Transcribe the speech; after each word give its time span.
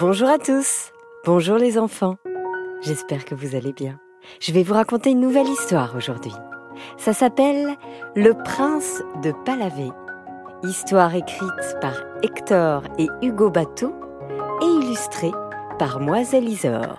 Bonjour 0.00 0.28
à 0.28 0.38
tous, 0.38 0.90
bonjour 1.24 1.56
les 1.56 1.78
enfants. 1.78 2.16
J'espère 2.82 3.24
que 3.24 3.36
vous 3.36 3.54
allez 3.54 3.72
bien. 3.72 4.00
Je 4.40 4.50
vais 4.50 4.64
vous 4.64 4.74
raconter 4.74 5.10
une 5.10 5.20
nouvelle 5.20 5.46
histoire 5.46 5.94
aujourd'hui. 5.94 6.32
Ça 6.96 7.12
s'appelle 7.12 7.76
Le 8.16 8.32
prince 8.32 9.04
de 9.22 9.32
Palavé. 9.44 9.90
Histoire 10.64 11.14
écrite 11.14 11.76
par 11.80 11.94
Hector 12.24 12.82
et 12.98 13.06
Hugo 13.22 13.50
Bateau 13.50 13.94
et 14.62 14.84
illustrée 14.84 15.32
par 15.78 16.00
Moiselle 16.00 16.48
Isor. 16.48 16.98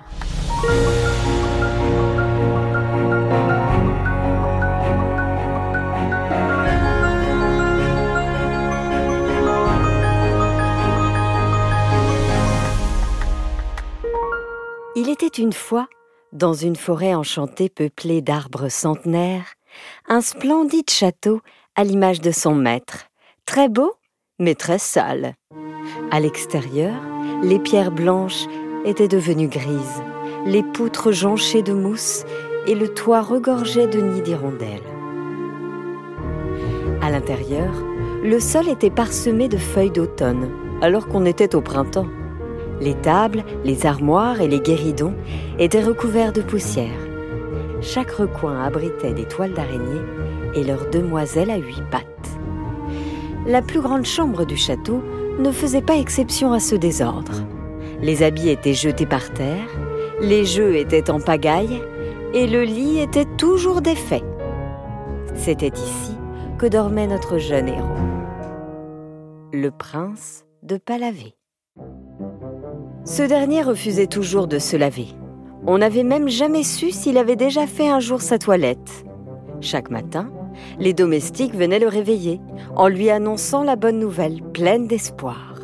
Une 15.38 15.54
fois, 15.54 15.88
dans 16.34 16.54
une 16.54 16.76
forêt 16.76 17.14
enchantée 17.14 17.70
peuplée 17.70 18.22
d'arbres 18.22 18.70
centenaires, 18.70 19.54
un 20.08 20.22
splendide 20.22 20.90
château 20.90 21.42
à 21.76 21.84
l'image 21.84 22.22
de 22.22 22.32
son 22.32 22.56
maître, 22.56 23.06
très 23.46 23.70
beau 23.70 23.94
mais 24.40 24.56
très 24.56 24.80
sale. 24.80 25.36
À 26.12 26.20
l'extérieur, 26.20 26.94
les 27.42 27.60
pierres 27.60 27.92
blanches 27.92 28.46
étaient 28.86 29.08
devenues 29.08 29.48
grises, 29.48 30.04
les 30.46 30.64
poutres 30.64 31.12
jonchées 31.12 31.64
de 31.64 31.74
mousse 31.74 32.24
et 32.68 32.76
le 32.76 32.94
toit 32.94 33.22
regorgeait 33.22 33.88
de 33.88 34.00
nids 34.00 34.22
d'hirondelles. 34.22 34.82
À 37.02 37.12
l'intérieur, 37.12 37.72
le 38.24 38.40
sol 38.40 38.68
était 38.68 38.90
parsemé 38.90 39.48
de 39.48 39.58
feuilles 39.58 39.92
d'automne, 39.92 40.52
alors 40.82 41.08
qu'on 41.08 41.26
était 41.26 41.56
au 41.56 41.62
printemps. 41.62 42.08
Les 42.82 42.96
tables, 42.96 43.44
les 43.64 43.86
armoires 43.86 44.42
et 44.42 44.48
les 44.48 44.60
guéridons 44.60 45.14
étaient 45.60 45.84
recouverts 45.84 46.34
de 46.34 46.42
poussière. 46.42 46.90
Chaque 47.82 48.12
recoin 48.12 48.64
abritait 48.64 49.14
des 49.14 49.26
toiles 49.26 49.54
d'araignée 49.54 50.02
et 50.56 50.64
leurs 50.64 50.90
demoiselles 50.90 51.52
à 51.52 51.58
huit 51.58 51.84
pattes. 51.90 52.06
La 53.46 53.62
plus 53.62 53.82
grande 53.82 54.06
chambre 54.06 54.46
du 54.46 54.58
château 54.58 55.04
ne 55.40 55.52
faisait 55.52 55.82
pas 55.82 55.98
exception 55.98 56.52
à 56.52 56.60
ce 56.60 56.76
désordre. 56.76 57.44
Les 58.02 58.24
habits 58.24 58.50
étaient 58.50 58.74
jetés 58.74 59.06
par 59.06 59.32
terre, 59.32 59.68
les 60.22 60.46
jeux 60.46 60.76
étaient 60.78 61.10
en 61.10 61.20
pagaille 61.20 61.82
et 62.34 62.48
le 62.48 62.64
lit 62.64 63.00
était 63.00 63.26
toujours 63.38 63.82
défait. 63.82 64.24
C'était 65.36 65.68
ici 65.68 66.16
que 66.58 66.66
dormait 66.66 67.08
notre 67.08 67.38
jeune 67.38 67.68
héros, 67.68 67.96
le 69.54 69.70
prince 69.70 70.46
de 70.64 70.78
Palavé. 70.78 71.36
Ce 73.06 73.22
dernier 73.22 73.62
refusait 73.62 74.08
toujours 74.08 74.48
de 74.48 74.58
se 74.58 74.76
laver. 74.76 75.10
On 75.68 75.78
n'avait 75.78 76.04
même 76.04 76.28
jamais 76.28 76.64
su 76.64 76.90
s'il 76.90 77.20
avait 77.20 77.36
déjà 77.36 77.68
fait 77.68 77.88
un 77.88 78.00
jour 78.00 78.20
sa 78.20 78.40
toilette. 78.40 79.06
Chaque 79.62 79.92
matin, 79.92 80.32
les 80.80 80.94
domestiques 80.94 81.54
venaient 81.54 81.80
le 81.80 81.88
réveiller 81.88 82.42
en 82.76 82.88
lui 82.88 83.12
annonçant 83.12 83.64
la 83.64 83.76
bonne 83.76 84.00
nouvelle, 84.00 84.42
pleine 84.42 84.88
d'espoir. 84.88 85.60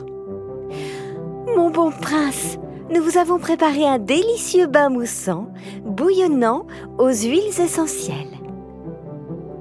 Mon 1.55 1.71
bon 1.71 1.89
prince, 1.89 2.59
nous 2.93 3.01
vous 3.01 3.17
avons 3.17 3.39
préparé 3.39 3.87
un 3.87 3.97
délicieux 3.97 4.67
bain 4.67 4.89
moussant, 4.89 5.47
bouillonnant 5.83 6.67
aux 6.99 7.09
huiles 7.09 7.59
essentielles. 7.59 8.37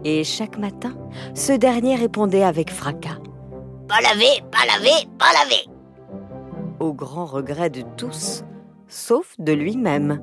Et 0.05 0.23
chaque 0.23 0.59
matin, 0.59 0.93
ce 1.35 1.53
dernier 1.53 1.97
répondait 1.97 2.45
avec 2.45 2.71
fracas. 2.71 3.19
Pas 3.89 4.03
lavé, 4.03 4.43
pas 4.51 4.67
lavé, 4.67 5.09
pas 5.19 5.33
lavé 5.33 5.80
au 6.81 6.95
grand 6.95 7.27
regret 7.27 7.71
de 7.71 7.83
tous, 7.97 8.43
sauf 8.89 9.37
de 9.39 9.53
lui-même. 9.53 10.21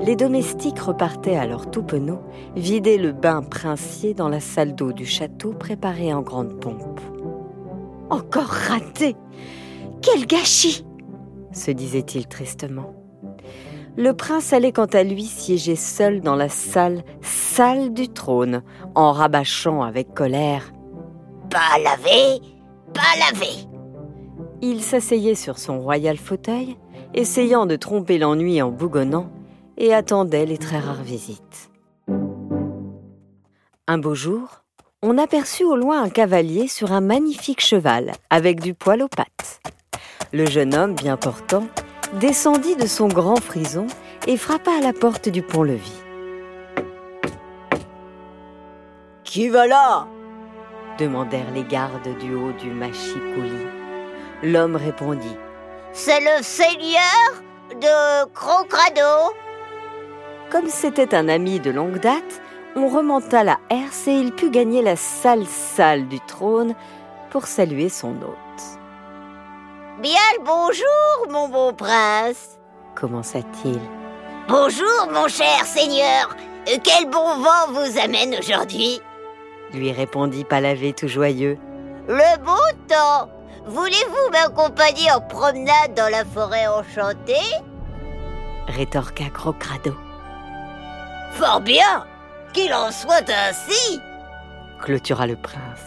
Les 0.00 0.14
domestiques 0.14 0.78
repartaient 0.78 1.36
alors 1.36 1.70
tout 1.70 1.82
penaud 1.82 2.20
vider 2.54 2.98
le 2.98 3.12
bain 3.12 3.42
princier 3.42 4.14
dans 4.14 4.28
la 4.28 4.38
salle 4.38 4.74
d'eau 4.74 4.92
du 4.92 5.04
château 5.04 5.54
préparée 5.54 6.14
en 6.14 6.22
grande 6.22 6.60
pompe. 6.60 7.00
Encore 8.10 8.46
raté 8.46 9.16
Quel 10.00 10.26
gâchis 10.26 10.84
se 11.52 11.70
disait-il 11.70 12.28
tristement. 12.28 12.94
Le 13.96 14.12
prince 14.12 14.52
allait 14.52 14.70
quant 14.70 14.86
à 14.86 15.02
lui 15.02 15.24
siéger 15.24 15.74
seul 15.74 16.20
dans 16.20 16.36
la 16.36 16.48
salle, 16.48 17.02
salle 17.20 17.92
du 17.92 18.08
trône, 18.08 18.62
en 18.94 19.10
rabâchant 19.10 19.82
avec 19.82 20.14
colère. 20.14 20.72
Pas 21.50 21.78
lavé, 21.82 22.40
pas 22.94 23.32
lavé 23.32 23.77
il 24.62 24.82
s'asseyait 24.82 25.34
sur 25.34 25.58
son 25.58 25.80
royal 25.80 26.16
fauteuil, 26.16 26.76
essayant 27.14 27.66
de 27.66 27.76
tromper 27.76 28.18
l'ennui 28.18 28.60
en 28.60 28.70
bougonnant, 28.70 29.30
et 29.76 29.94
attendait 29.94 30.46
les 30.46 30.58
très 30.58 30.78
rares 30.78 31.02
visites. 31.02 31.70
Un 33.86 33.98
beau 33.98 34.14
jour, 34.14 34.64
on 35.02 35.16
aperçut 35.16 35.64
au 35.64 35.76
loin 35.76 36.02
un 36.02 36.10
cavalier 36.10 36.66
sur 36.66 36.92
un 36.92 37.00
magnifique 37.00 37.60
cheval, 37.60 38.12
avec 38.30 38.60
du 38.60 38.74
poil 38.74 39.02
aux 39.02 39.08
pattes. 39.08 39.60
Le 40.32 40.44
jeune 40.44 40.74
homme, 40.74 40.94
bien 40.94 41.16
portant, 41.16 41.66
descendit 42.20 42.76
de 42.76 42.86
son 42.86 43.08
grand 43.08 43.40
frison 43.40 43.86
et 44.26 44.36
frappa 44.36 44.72
à 44.72 44.80
la 44.80 44.92
porte 44.92 45.28
du 45.28 45.42
pont-levis. 45.42 46.02
Qui 49.24 49.48
va 49.48 49.66
là? 49.66 50.08
demandèrent 50.98 51.52
les 51.54 51.64
gardes 51.64 52.18
du 52.18 52.34
haut 52.34 52.52
du 52.52 52.70
machicoulis. 52.70 53.77
L'homme 54.42 54.76
répondit 54.76 55.36
C'est 55.92 56.20
le 56.20 56.42
seigneur 56.42 57.42
de 57.72 58.24
Crocrado. 58.32 59.34
Comme 60.50 60.68
c'était 60.68 61.14
un 61.14 61.28
ami 61.28 61.58
de 61.58 61.70
longue 61.70 61.98
date, 61.98 62.40
on 62.76 62.88
remonta 62.88 63.42
la 63.42 63.58
herse 63.68 64.06
et 64.06 64.12
il 64.12 64.32
put 64.32 64.50
gagner 64.50 64.80
la 64.80 64.94
sale 64.94 65.44
salle 65.46 66.06
du 66.06 66.20
trône 66.20 66.74
pour 67.30 67.46
saluer 67.46 67.88
son 67.88 68.10
hôte. 68.10 68.78
Bien 70.00 70.20
le 70.38 70.44
bonjour, 70.44 71.30
mon 71.30 71.48
bon 71.48 71.74
prince, 71.74 72.58
commença-t-il. 72.94 73.80
Bonjour, 74.46 75.08
mon 75.12 75.26
cher 75.26 75.64
seigneur. 75.64 76.36
Quel 76.64 77.10
bon 77.10 77.38
vent 77.40 77.72
vous 77.72 77.98
amène 77.98 78.36
aujourd'hui? 78.38 79.00
Lui 79.74 79.90
répondit 79.90 80.44
Palavé 80.44 80.92
tout 80.92 81.08
joyeux. 81.08 81.58
Le 82.06 82.38
beau 82.38 82.86
temps 82.86 83.28
Voulez-vous 83.68 84.30
m'accompagner 84.32 85.12
en 85.12 85.20
promenade 85.20 85.92
dans 85.94 86.10
la 86.10 86.24
forêt 86.24 86.66
enchantée? 86.68 87.34
Rétorqua 88.66 89.28
Crocrado. 89.28 89.94
Fort 91.34 91.60
bien 91.60 92.06
Qu'il 92.54 92.72
en 92.72 92.90
soit 92.90 93.28
ainsi 93.28 94.00
clôtura 94.80 95.26
le 95.26 95.36
prince. 95.36 95.80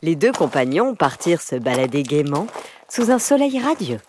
Les 0.00 0.14
deux 0.14 0.32
compagnons 0.32 0.94
partirent 0.94 1.42
se 1.42 1.56
balader 1.56 2.02
gaiement 2.02 2.46
sous 2.88 3.10
un 3.10 3.18
soleil 3.18 3.60
radieux. 3.60 4.00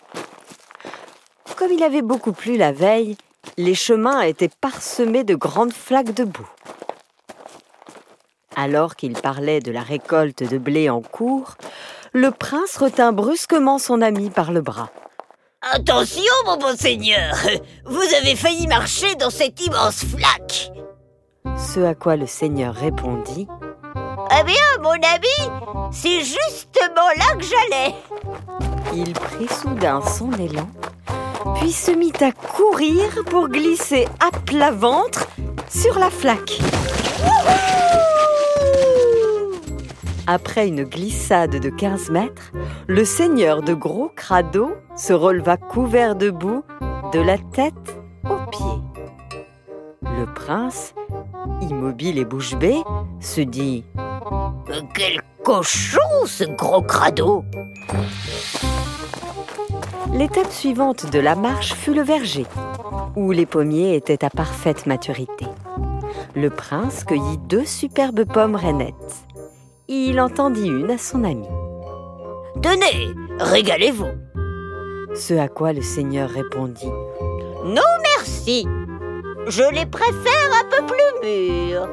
Comme 1.56 1.72
il 1.72 1.82
avait 1.82 2.00
beaucoup 2.00 2.32
plu 2.32 2.56
la 2.56 2.72
veille, 2.72 3.18
les 3.58 3.74
chemins 3.74 4.22
étaient 4.22 4.48
parsemés 4.48 5.24
de 5.24 5.34
grandes 5.34 5.74
flaques 5.74 6.14
de 6.14 6.24
boue. 6.24 6.48
Alors 8.56 8.96
qu'il 8.96 9.14
parlait 9.14 9.60
de 9.60 9.72
la 9.72 9.82
récolte 9.82 10.42
de 10.42 10.58
blé 10.58 10.90
en 10.90 11.00
cours, 11.00 11.56
le 12.12 12.30
prince 12.30 12.76
retint 12.76 13.12
brusquement 13.12 13.78
son 13.78 14.02
ami 14.02 14.30
par 14.30 14.52
le 14.52 14.60
bras. 14.60 14.90
Attention, 15.62 16.22
mon 16.44 16.56
bon 16.56 16.76
seigneur 16.76 17.34
Vous 17.86 18.02
avez 18.20 18.34
failli 18.34 18.66
marcher 18.66 19.14
dans 19.14 19.30
cette 19.30 19.64
immense 19.64 20.04
flaque 20.04 20.72
Ce 21.56 21.80
à 21.80 21.94
quoi 21.94 22.16
le 22.16 22.26
seigneur 22.26 22.74
répondit 22.74 23.46
Eh 24.38 24.44
bien, 24.44 24.82
mon 24.82 24.90
ami, 24.90 25.92
c'est 25.92 26.20
justement 26.20 27.08
là 27.16 27.36
que 27.36 27.44
j'allais 27.44 27.94
Il 28.94 29.12
prit 29.12 29.48
soudain 29.48 30.02
son 30.02 30.32
élan, 30.32 30.68
puis 31.60 31.72
se 31.72 31.92
mit 31.92 32.12
à 32.20 32.32
courir 32.32 33.06
pour 33.26 33.48
glisser 33.48 34.08
à 34.18 34.36
plat 34.36 34.72
ventre 34.72 35.28
sur 35.70 35.96
la 35.98 36.10
flaque. 36.10 36.58
Après 40.26 40.68
une 40.68 40.84
glissade 40.84 41.56
de 41.56 41.68
15 41.68 42.10
mètres, 42.10 42.52
le 42.86 43.04
seigneur 43.04 43.60
de 43.62 43.74
Gros 43.74 44.10
Crado 44.14 44.70
se 44.96 45.12
releva 45.12 45.56
couvert 45.56 46.14
de 46.14 46.30
boue, 46.30 46.62
de 47.12 47.18
la 47.18 47.38
tête 47.38 47.74
aux 48.24 48.50
pieds. 48.50 48.80
Le 50.02 50.32
prince, 50.32 50.94
immobile 51.60 52.18
et 52.18 52.24
bouche 52.24 52.54
bée, 52.54 52.82
se 53.18 53.40
dit 53.40 53.84
Quel 54.94 55.20
cochon 55.42 55.98
ce 56.26 56.44
Gros 56.44 56.82
Crado 56.82 57.44
L'étape 60.12 60.52
suivante 60.52 61.10
de 61.10 61.18
la 61.18 61.34
marche 61.34 61.74
fut 61.74 61.94
le 61.94 62.02
verger, 62.02 62.46
où 63.16 63.32
les 63.32 63.46
pommiers 63.46 63.96
étaient 63.96 64.24
à 64.24 64.30
parfaite 64.30 64.86
maturité. 64.86 65.46
Le 66.36 66.48
prince 66.48 67.02
cueillit 67.02 67.38
deux 67.48 67.64
superbes 67.64 68.24
pommes 68.24 68.54
rainettes 68.54 69.26
il 69.88 70.20
entendit 70.20 70.68
une 70.68 70.90
à 70.90 70.98
son 70.98 71.24
ami. 71.24 71.46
Tenez, 72.62 73.14
régalez-vous. 73.38 74.12
Ce 75.14 75.34
à 75.34 75.48
quoi 75.48 75.72
le 75.72 75.82
seigneur 75.82 76.30
répondit 76.30 76.90
Non 77.64 77.82
merci. 78.16 78.66
Je 79.46 79.74
les 79.74 79.86
préfère 79.86 80.50
un 80.60 80.64
peu 80.70 80.86
plus 80.86 81.28
mûrs. 81.28 81.88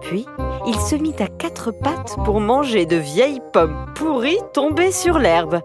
Puis, 0.00 0.26
il 0.66 0.78
se 0.80 0.94
mit 0.94 1.14
à 1.18 1.26
quatre 1.26 1.70
pattes 1.70 2.16
pour 2.24 2.40
manger 2.40 2.86
de 2.86 2.96
vieilles 2.96 3.42
pommes 3.52 3.86
pourries 3.94 4.40
tombées 4.52 4.92
sur 4.92 5.18
l'herbe. 5.18 5.60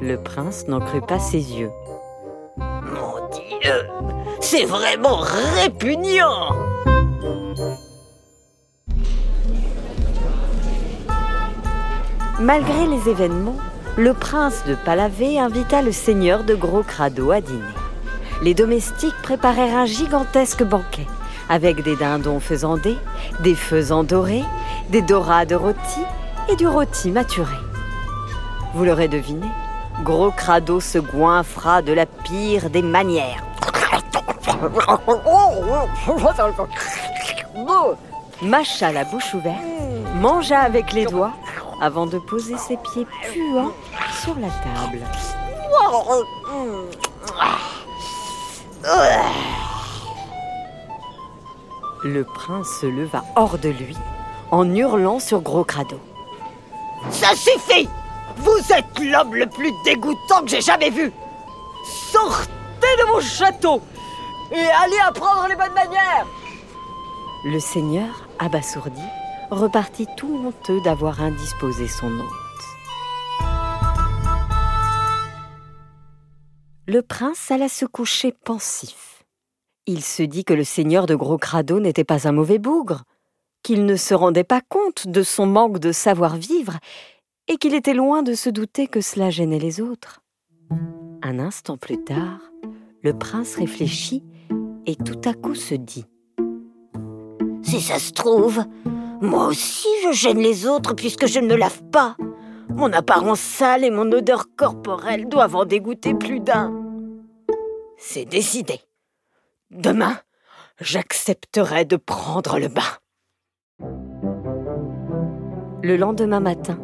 Le 0.00 0.16
prince 0.16 0.66
n'en 0.68 0.80
crut 0.80 1.06
pas 1.06 1.18
ses 1.18 1.58
yeux. 1.58 1.70
Mon 2.56 3.28
Dieu, 3.30 3.88
c'est 4.40 4.64
vraiment 4.64 5.18
répugnant. 5.56 6.63
Malgré 12.44 12.86
les 12.86 13.08
événements, 13.08 13.56
le 13.96 14.12
prince 14.12 14.64
de 14.66 14.74
Palavé 14.74 15.40
invita 15.40 15.80
le 15.80 15.92
seigneur 15.92 16.44
de 16.44 16.54
Gros 16.54 16.82
Crado 16.82 17.30
à 17.30 17.40
dîner. 17.40 17.62
Les 18.42 18.52
domestiques 18.52 19.16
préparèrent 19.22 19.78
un 19.78 19.86
gigantesque 19.86 20.62
banquet 20.62 21.06
avec 21.48 21.82
des 21.82 21.96
dindons 21.96 22.40
faisandés, 22.40 22.98
des 23.40 23.54
faisans 23.54 24.04
dorés, 24.04 24.44
des 24.90 25.00
dorades 25.00 25.54
rôtis 25.54 26.04
et 26.50 26.56
du 26.56 26.68
rôti 26.68 27.12
maturé. 27.12 27.56
Vous 28.74 28.84
l'aurez 28.84 29.08
deviné, 29.08 29.46
Gros 30.02 30.30
Crado 30.30 30.80
se 30.80 30.98
goinfra 30.98 31.80
de 31.80 31.94
la 31.94 32.04
pire 32.04 32.68
des 32.68 32.82
manières. 32.82 33.42
Mâcha 38.42 38.92
la 38.92 39.04
bouche 39.04 39.32
ouverte, 39.32 39.62
mangea 40.20 40.60
avec 40.60 40.92
les 40.92 41.06
doigts 41.06 41.32
avant 41.80 42.06
de 42.06 42.18
poser 42.18 42.56
ses 42.58 42.76
pieds 42.76 43.06
puants 43.32 43.72
sur 44.22 44.34
la 44.38 44.48
table. 44.48 45.00
Le 52.04 52.24
prince 52.24 52.68
se 52.80 52.86
leva 52.86 53.24
hors 53.36 53.58
de 53.58 53.70
lui 53.70 53.96
en 54.50 54.72
hurlant 54.74 55.18
sur 55.18 55.40
Gros 55.40 55.64
Crado. 55.64 55.98
Ça 57.10 57.34
suffit 57.34 57.88
Vous 58.36 58.58
êtes 58.72 58.98
l'homme 59.00 59.34
le 59.34 59.46
plus 59.46 59.72
dégoûtant 59.84 60.42
que 60.42 60.48
j'ai 60.48 60.60
jamais 60.60 60.90
vu 60.90 61.12
Sortez 62.12 62.96
de 62.98 63.12
mon 63.12 63.20
château 63.20 63.80
et 64.52 64.66
allez 64.82 64.98
apprendre 65.06 65.46
les 65.48 65.56
bonnes 65.56 65.74
manières 65.74 66.26
Le 67.44 67.58
seigneur, 67.58 68.28
abasourdi, 68.38 69.02
repartit 69.50 70.06
tout 70.16 70.34
honteux 70.34 70.80
d'avoir 70.82 71.22
indisposé 71.22 71.88
son 71.88 72.12
hôte. 72.18 72.44
Le 76.86 77.00
prince 77.00 77.50
alla 77.50 77.68
se 77.68 77.86
coucher 77.86 78.32
pensif. 78.32 79.24
Il 79.86 80.02
se 80.02 80.22
dit 80.22 80.44
que 80.44 80.54
le 80.54 80.64
seigneur 80.64 81.06
de 81.06 81.14
Gros 81.14 81.38
Crado 81.38 81.80
n'était 81.80 82.04
pas 82.04 82.28
un 82.28 82.32
mauvais 82.32 82.58
bougre, 82.58 83.04
qu'il 83.62 83.86
ne 83.86 83.96
se 83.96 84.14
rendait 84.14 84.44
pas 84.44 84.60
compte 84.60 85.08
de 85.08 85.22
son 85.22 85.46
manque 85.46 85.78
de 85.78 85.92
savoir-vivre 85.92 86.78
et 87.48 87.56
qu'il 87.56 87.74
était 87.74 87.94
loin 87.94 88.22
de 88.22 88.34
se 88.34 88.50
douter 88.50 88.86
que 88.86 89.00
cela 89.00 89.30
gênait 89.30 89.58
les 89.58 89.80
autres. 89.80 90.22
Un 91.22 91.38
instant 91.38 91.78
plus 91.78 92.02
tard, 92.04 92.40
le 93.02 93.18
prince 93.18 93.56
réfléchit 93.56 94.22
et 94.86 94.96
tout 94.96 95.20
à 95.24 95.32
coup 95.32 95.54
se 95.54 95.74
dit 95.74 96.04
Si 97.62 97.80
ça 97.80 97.98
se 97.98 98.12
trouve, 98.12 98.64
moi 99.20 99.46
aussi 99.46 99.88
je 100.04 100.12
gêne 100.12 100.38
les 100.38 100.66
autres 100.66 100.94
puisque 100.94 101.26
je 101.26 101.40
ne 101.40 101.48
me 101.48 101.56
lave 101.56 101.82
pas. 101.90 102.16
Mon 102.70 102.92
apparence 102.92 103.40
sale 103.40 103.84
et 103.84 103.90
mon 103.90 104.10
odeur 104.10 104.46
corporelle 104.56 105.28
doivent 105.28 105.56
en 105.56 105.64
dégoûter 105.64 106.14
plus 106.14 106.40
d'un. 106.40 106.72
C'est 107.96 108.24
décidé. 108.24 108.80
Demain, 109.70 110.16
j'accepterai 110.80 111.84
de 111.84 111.96
prendre 111.96 112.58
le 112.58 112.68
bain. 112.68 112.82
Le 115.82 115.96
lendemain 115.96 116.40
matin, 116.40 116.78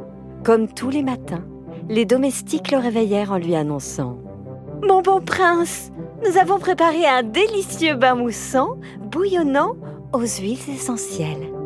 comme 0.44 0.72
tous 0.72 0.90
les 0.90 1.02
matins, 1.02 1.44
les 1.88 2.04
domestiques 2.04 2.70
le 2.70 2.78
réveillèrent 2.78 3.32
en 3.32 3.38
lui 3.38 3.54
annonçant⁇ 3.54 4.18
Mon 4.86 5.02
bon 5.02 5.20
prince, 5.20 5.90
nous 6.24 6.38
avons 6.38 6.58
préparé 6.58 7.06
un 7.06 7.22
délicieux 7.22 7.94
bain 7.94 8.14
moussant, 8.14 8.76
bouillonnant 9.00 9.76
aux 10.12 10.26
huiles 10.26 10.70
essentielles. 10.70 11.59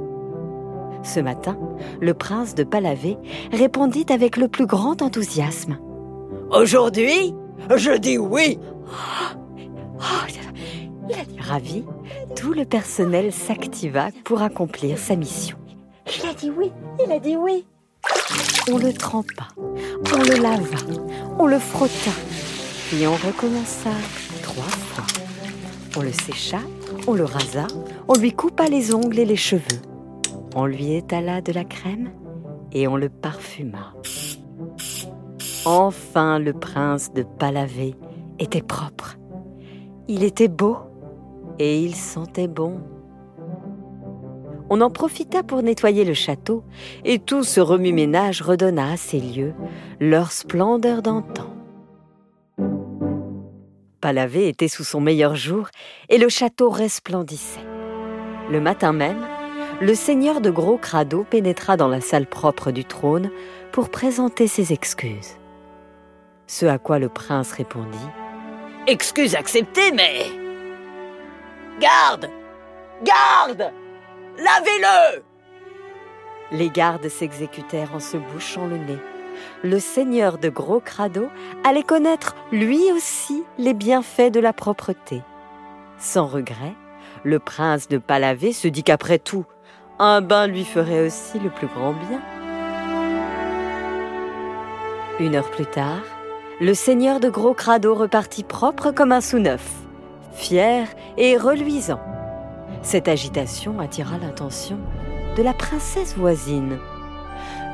Ce 1.05 1.21
matin, 1.21 1.57
le 2.01 2.15
prince 2.15 2.55
de 2.55 2.65
Palavé 2.65 3.19
répondit 3.53 4.07
avec 4.09 4.39
le 4.39 4.49
plus 4.49 4.67
grand 4.67 5.03
enthousiasme. 5.03 5.77
Aujourd'hui, 6.51 7.35
je 7.77 7.97
dis 7.97 8.19
oui. 8.19 8.59
Ravi, 11.39 11.85
tout 12.35 12.55
le 12.55 12.65
personnel 12.65 13.31
s'activa 13.31 14.09
pour 14.25 14.41
accomplir 14.41 14.97
sa 14.97 15.15
mission. 15.15 15.59
Il 16.07 16.27
a 16.27 16.33
dit 16.33 16.51
oui, 16.51 16.73
il 17.05 17.13
a 17.13 17.19
dit 17.19 17.37
oui. 17.37 17.67
On 18.71 18.79
le 18.79 18.95
trempa, 18.95 19.49
on 19.59 20.19
le 20.19 20.41
lava, 20.41 20.79
on 21.39 21.47
le 21.47 21.59
frotta, 21.59 22.11
puis 22.89 23.07
on 23.07 23.13
recommença 23.13 23.91
trois 24.43 24.65
fois. 24.65 25.05
On 25.97 26.03
le 26.03 26.13
sécha, 26.13 26.61
on 27.07 27.13
le 27.13 27.25
rasa, 27.25 27.67
on 28.09 28.15
lui 28.15 28.33
coupa 28.33 28.67
les 28.67 28.95
ongles 28.95 29.19
et 29.19 29.27
les 29.27 29.37
cheveux. 29.37 29.83
On 30.55 30.67
lui 30.67 30.95
étala 30.95 31.41
de 31.41 31.53
la 31.53 31.65
crème 31.65 32.11
et 32.73 32.87
on 32.87 32.97
le 32.97 33.09
parfuma. 33.09 33.93
Enfin, 35.65 36.39
le 36.39 36.53
prince 36.53 37.13
de 37.13 37.23
Palavé 37.23 37.95
était 38.39 38.63
propre. 38.63 39.17
Il 40.07 40.23
était 40.23 40.49
beau 40.49 40.77
et 41.59 41.81
il 41.81 41.95
sentait 41.95 42.49
bon. 42.49 42.81
On 44.71 44.81
en 44.81 44.91
profita 44.91 45.43
pour 45.43 45.63
nettoyer 45.63 46.05
le 46.05 46.15
château, 46.15 46.65
et 47.05 47.19
tout 47.19 47.45
ce 47.45 47.61
remue-ménage 47.61 48.41
redonna 48.41 48.93
à 48.93 48.97
ces 48.97 49.21
lieux 49.21 49.55
leur 50.01 50.33
splendeur 50.33 51.03
d'antan. 51.03 51.51
Palavé 54.01 54.49
était 54.49 54.69
sous 54.69 54.85
son 54.85 55.01
meilleur 55.01 55.37
jour, 55.37 55.69
et 56.09 56.19
le 56.19 56.29
château 56.29 56.71
resplendissait. 56.71 57.65
Le 58.51 58.61
matin 58.61 58.93
même, 58.93 59.27
le 59.81 59.95
seigneur 59.95 60.41
de 60.41 60.51
Gros 60.51 60.79
Crado 60.79 61.25
pénétra 61.25 61.77
dans 61.77 61.89
la 61.89 62.01
salle 62.01 62.27
propre 62.27 62.71
du 62.71 62.85
trône 62.85 63.31
pour 63.73 63.91
présenter 63.91 64.47
ses 64.47 64.73
excuses. 64.73 65.37
Ce 66.47 66.67
à 66.67 66.79
quoi 66.79 66.99
le 66.99 67.09
prince 67.09 67.53
répondit 67.53 67.99
Excuses 68.87 69.35
acceptées, 69.35 69.93
mais 69.93 70.27
Garde 71.81 72.31
Garde 73.03 73.73
Lavez-le 74.39 75.23
Les 76.53 76.71
gardes 76.71 77.09
s'exécutèrent 77.09 77.95
en 77.95 78.01
se 78.01 78.17
bouchant 78.17 78.67
le 78.67 78.77
nez. 78.77 78.99
Le 79.63 79.79
seigneur 79.79 80.39
de 80.39 80.49
Gros 80.49 80.81
Crado 80.81 81.29
allait 81.65 81.83
connaître 81.83 82.37
lui 82.53 82.93
aussi 82.93 83.43
les 83.59 83.75
bienfaits 83.75 84.31
de 84.31 84.41
la 84.41 84.53
propreté. 84.53 85.23
Sans 85.99 86.27
regret, 86.27 86.75
le 87.25 87.39
prince 87.39 87.89
de 87.89 87.99
Palavé 87.99 88.53
se 88.53 88.69
dit 88.69 88.83
qu'après 88.83 89.19
tout, 89.19 89.47
un 89.99 90.21
bain 90.21 90.47
lui 90.47 90.65
ferait 90.65 91.07
aussi 91.07 91.39
le 91.39 91.51
plus 91.51 91.69
grand 91.69 91.93
bien. 91.93 92.21
Une 95.21 95.37
heure 95.37 95.51
plus 95.51 95.67
tard, 95.67 96.03
le 96.61 96.75
seigneur 96.75 97.21
de 97.21 97.29
Gros 97.29 97.55
Crado 97.55 97.95
repartit 97.95 98.45
propre 98.45 98.91
comme 98.91 99.13
un 99.13 99.21
sous-neuf 99.21 99.85
fier 100.35 100.89
et 101.17 101.37
reluisant. 101.37 102.01
Cette 102.83 103.09
agitation 103.09 103.79
attira 103.79 104.19
l'attention 104.19 104.79
de 105.37 105.43
la 105.43 105.53
princesse 105.53 106.17
voisine. 106.17 106.79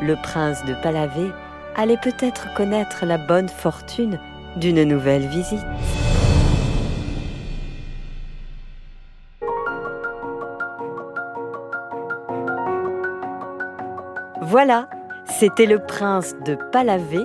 Le 0.03 0.15
prince 0.17 0.65
de 0.67 0.75
Palavé 0.83 1.31
allait 1.77 1.97
peut-être 1.97 2.53
connaître 2.55 3.07
la 3.07 3.19
bonne 3.19 3.49
fortune 3.49 4.19
d'une 4.57 4.85
nouvelle 4.85 5.27
visite. 5.27 5.65
Voilà, 14.51 14.89
c'était 15.27 15.67
le 15.67 15.79
prince 15.79 16.35
de 16.45 16.57
Palavé, 16.73 17.25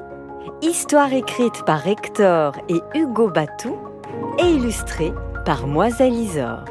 histoire 0.61 1.11
écrite 1.11 1.65
par 1.65 1.87
Hector 1.87 2.53
et 2.69 2.83
Hugo 2.93 3.29
Batou 3.29 3.75
et 4.37 4.45
illustrée 4.45 5.11
par 5.43 5.65
Moiselle 5.65 6.13
Isor. 6.13 6.65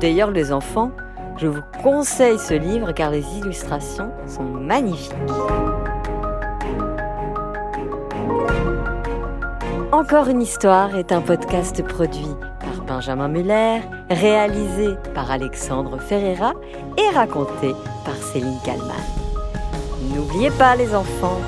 D'ailleurs, 0.00 0.32
les 0.32 0.52
enfants, 0.52 0.90
je 1.38 1.46
vous 1.46 1.62
conseille 1.82 2.38
ce 2.38 2.52
livre 2.52 2.92
car 2.92 3.10
les 3.10 3.24
illustrations 3.38 4.12
sont 4.26 4.44
magnifiques. 4.44 5.14
Encore 9.92 10.28
une 10.28 10.42
histoire 10.42 10.94
est 10.94 11.10
un 11.10 11.22
podcast 11.22 11.82
produit 11.82 12.36
par 12.60 12.84
Benjamin 12.84 13.28
Muller, 13.28 13.80
réalisé 14.10 14.88
par 15.14 15.30
Alexandre 15.30 15.98
Ferreira 15.98 16.52
et 16.98 17.14
raconté 17.14 17.72
par 18.04 18.16
Céline 18.16 18.58
Kalman. 18.62 19.21
N'oubliez 20.10 20.50
pas 20.50 20.74
les 20.74 20.94
enfants, 20.94 21.38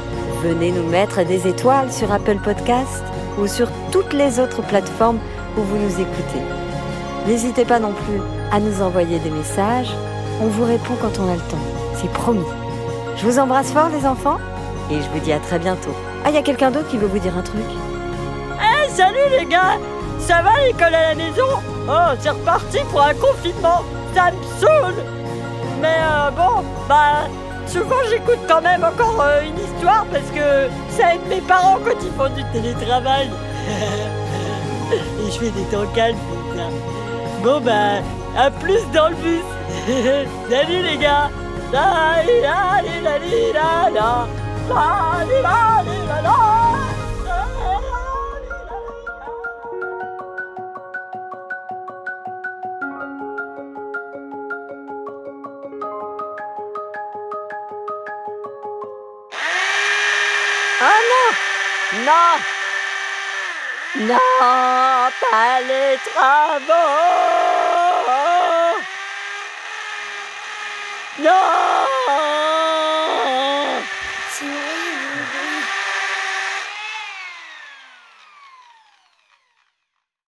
venez 0.42 0.70
nous 0.70 0.88
mettre 0.88 1.24
des 1.24 1.48
étoiles 1.48 1.92
sur 1.92 2.12
Apple 2.12 2.38
Podcast 2.38 3.02
ou 3.38 3.46
sur 3.48 3.68
toutes 3.90 4.12
les 4.12 4.38
autres 4.38 4.62
plateformes 4.62 5.18
où 5.58 5.62
vous 5.62 5.76
nous 5.76 6.00
écoutez. 6.00 6.42
N'hésitez 7.26 7.64
pas 7.64 7.80
non 7.80 7.92
plus 7.92 8.20
à 8.52 8.60
nous 8.60 8.80
envoyer 8.80 9.18
des 9.18 9.30
messages, 9.30 9.92
on 10.40 10.46
vous 10.46 10.64
répond 10.64 10.94
quand 11.00 11.18
on 11.18 11.30
a 11.30 11.34
le 11.34 11.40
temps, 11.40 11.56
c'est 11.96 12.10
promis. 12.12 12.44
Je 13.16 13.26
vous 13.26 13.38
embrasse 13.38 13.72
fort 13.72 13.88
les 13.88 14.06
enfants 14.06 14.38
et 14.90 15.00
je 15.00 15.08
vous 15.10 15.18
dis 15.18 15.32
à 15.32 15.40
très 15.40 15.58
bientôt. 15.58 15.94
Ah, 16.24 16.30
il 16.30 16.34
y 16.34 16.38
a 16.38 16.42
quelqu'un 16.42 16.70
d'autre 16.70 16.88
qui 16.88 16.98
veut 16.98 17.08
vous 17.08 17.18
dire 17.18 17.36
un 17.36 17.42
truc? 17.42 17.64
Eh, 18.60 18.88
salut 18.90 19.18
les 19.38 19.46
gars 19.46 19.78
Ça 20.20 20.42
va 20.42 20.50
l'école 20.64 20.94
à 20.94 21.08
la 21.10 21.14
maison? 21.16 21.42
Oh, 21.88 22.14
c'est 22.20 22.30
reparti 22.30 22.78
pour 22.90 23.02
un 23.02 23.14
confinement 23.14 23.82
Ça 24.14 24.30
me 24.30 24.60
saoule 24.60 25.02
Mais 25.82 25.98
euh, 26.00 26.30
bon, 26.30 26.62
bah, 26.88 27.28
souvent 27.66 28.02
j'écoute 28.10 28.38
quand 28.48 28.60
même 28.60 28.84
encore 28.84 29.20
euh, 29.20 29.42
une 29.42 29.58
histoire 29.58 30.04
parce 30.06 30.30
que 30.30 30.68
ça 30.90 31.14
aide 31.14 31.26
mes 31.28 31.40
parents 31.40 31.78
quand 31.84 31.96
ils 32.02 32.12
font 32.12 32.34
du 32.34 32.44
télétravail. 32.52 33.30
Et 34.92 35.30
je 35.30 35.38
fais 35.38 35.50
des 35.50 35.64
temps 35.64 35.86
calmes 35.94 36.16
comme 36.28 36.58
ça. 36.58 36.68
Bon 37.42 37.60
bah, 37.60 38.02
à 38.36 38.50
plus 38.50 38.80
dans 38.92 39.08
le 39.08 39.16
bus 39.16 39.44
Salut 40.50 40.82
les 40.82 40.98
gars 40.98 41.30
la 41.72 42.22
la 42.42 42.82
la 43.02 43.90
la 43.90 44.28
no, 61.10 61.24
no, 62.06 62.24
no, 64.06 64.18
pas 65.30 65.60
les 65.68 65.98
travaux. 65.98 66.74
Non 71.18 71.83